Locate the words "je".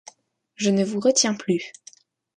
0.55-0.71